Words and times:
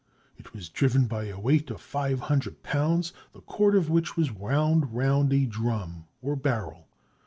It 0.35 0.51
was 0.55 0.67
driven 0.67 1.05
by 1.05 1.25
a 1.25 1.39
weight 1.39 1.69
of 1.69 1.79
five 1.79 2.21
hundred 2.21 2.63
pounds, 2.63 3.13
the 3.33 3.41
cord 3.41 3.75
of 3.75 3.87
which 3.87 4.17
was 4.17 4.31
wound 4.31 4.95
round 4.95 5.31
a 5.31 5.45
drum, 5.45 6.05
or 6.23 6.35
barrel. 6.35 6.87